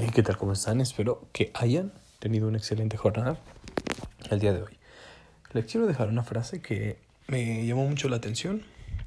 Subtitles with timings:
[0.00, 0.36] Hey, ¿Qué tal?
[0.36, 0.80] ¿Cómo están?
[0.80, 3.36] Espero que hayan tenido una excelente jornada
[4.30, 4.78] el día de hoy.
[5.52, 8.62] Les quiero dejar una frase que me llamó mucho la atención,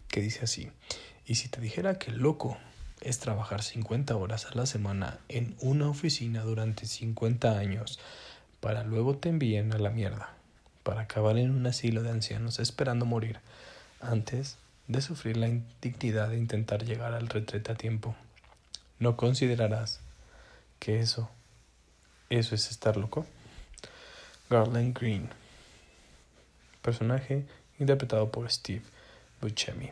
[0.10, 0.70] que dice así,
[1.26, 2.58] y si te dijera que loco
[3.00, 7.98] es trabajar 50 horas a la semana en una oficina durante 50 años
[8.60, 10.34] para luego te envíen a la mierda,
[10.84, 13.40] para acabar en un asilo de ancianos esperando morir
[14.02, 14.58] antes
[14.90, 18.14] de sufrir la indignidad de intentar llegar al retrete a tiempo,
[19.00, 20.02] no considerarás
[20.82, 21.30] que eso,
[22.32, 23.28] eso es estar loco.
[24.50, 25.30] Garland Green,
[26.82, 27.46] personaje
[27.78, 28.82] interpretado por Steve
[29.40, 29.92] Buscemi.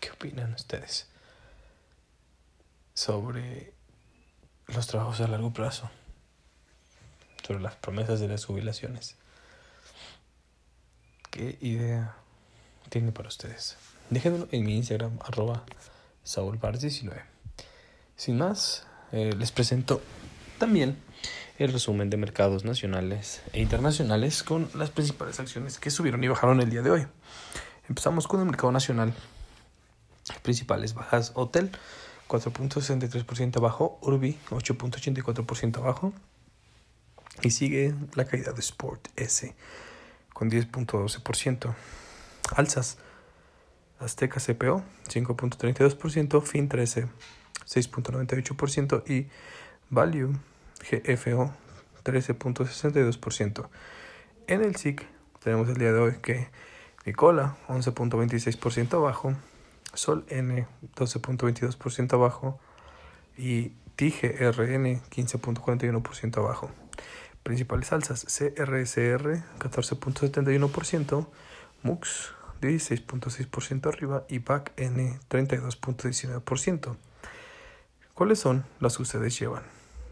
[0.00, 1.06] ¿Qué opinan ustedes
[2.94, 3.74] sobre
[4.68, 5.90] los trabajos a largo plazo?
[7.46, 9.16] Sobre las promesas de las jubilaciones.
[11.30, 12.16] ¿Qué idea
[12.88, 13.76] tiene para ustedes?
[14.08, 15.62] Déjenmelo en mi Instagram, arroba
[16.24, 17.22] saulbar19.
[18.16, 20.02] Sin más, eh, les presento
[20.58, 20.98] también
[21.58, 26.60] el resumen de mercados nacionales e internacionales con las principales acciones que subieron y bajaron
[26.60, 27.06] el día de hoy.
[27.88, 29.14] Empezamos con el mercado nacional.
[30.42, 31.70] Principales bajas Hotel
[32.28, 36.12] 4.63% abajo, Urbi 8.84% abajo
[37.42, 39.54] y sigue la caída de Sport S
[40.32, 41.72] con 10.12%.
[42.56, 42.98] Alzas
[44.00, 47.06] Azteca CPO 5.32%, Fin 13
[47.74, 49.28] 6.98% y
[49.90, 50.32] Value
[50.80, 51.52] GFO
[52.04, 53.68] 13.62%.
[54.46, 55.06] En el SIC
[55.42, 56.48] tenemos el día de hoy que
[57.06, 59.34] Nicola 11.26% abajo,
[59.92, 62.58] Sol N 12.22% abajo
[63.36, 66.70] y TGRN 15.41% abajo.
[67.42, 71.26] Principales alzas CRSR 14.71%,
[71.82, 72.32] MUX
[72.62, 76.96] 16.6% arriba y PAC N 32.19%.
[78.14, 79.64] ¿Cuáles son las que ustedes llevan?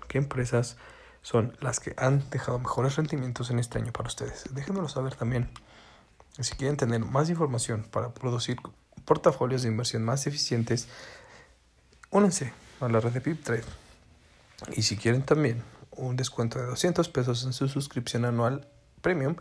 [0.09, 0.77] ¿Qué empresas
[1.23, 4.45] son las que han dejado mejores rendimientos en este año para ustedes?
[4.51, 5.49] Déjenmelo saber también.
[6.41, 8.57] Si quieren tener más información para producir
[9.05, 10.89] portafolios de inversión más eficientes,
[12.11, 13.65] únanse a la red de PipTrade.
[14.75, 15.63] Y si quieren también
[15.93, 18.67] un descuento de 200 pesos en su suscripción anual
[19.01, 19.37] premium,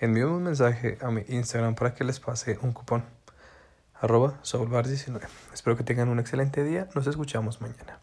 [0.00, 3.17] envíenme un mensaje a mi Instagram para que les pase un cupón
[4.00, 5.20] arroba soulbar19.
[5.52, 6.88] Espero que tengan un excelente día.
[6.94, 7.98] Nos escuchamos mañana.